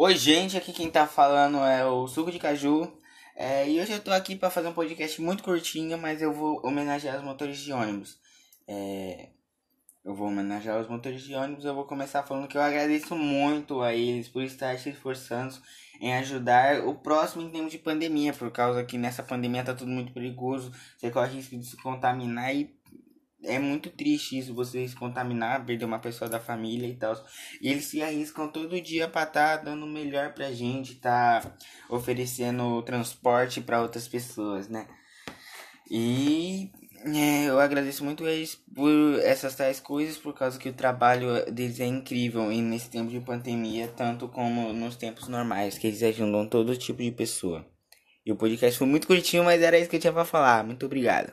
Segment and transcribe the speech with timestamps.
[0.00, 2.88] Oi, gente, aqui quem tá falando é o Suco de Caju.
[3.34, 6.64] É, e hoje eu tô aqui para fazer um podcast muito curtinho, mas eu vou
[6.64, 8.16] homenagear os motores de ônibus.
[8.68, 9.30] É,
[10.04, 11.64] eu vou homenagear os motores de ônibus.
[11.64, 15.56] Eu vou começar falando que eu agradeço muito a eles por estar se esforçando
[16.00, 19.90] em ajudar o próximo em termos de pandemia, por causa que nessa pandemia tá tudo
[19.90, 20.72] muito perigoso.
[20.96, 22.77] Você corre risco de se contaminar e
[23.44, 27.14] é muito triste isso, você contaminar, perder uma pessoa da família e tal.
[27.60, 31.56] E eles se arriscam todo dia para estar tá dando o melhor pra gente, tá
[31.88, 34.86] oferecendo transporte para outras pessoas, né?
[35.90, 36.70] E
[37.06, 38.90] é, eu agradeço muito eles por
[39.22, 43.20] essas tais coisas, por causa que o trabalho deles é incrível e nesse tempo de
[43.20, 47.64] pandemia, tanto como nos tempos normais, que eles ajudam todo tipo de pessoa.
[48.26, 50.62] E o podcast foi muito curtinho, mas era isso que eu tinha para falar.
[50.64, 51.32] Muito obrigado.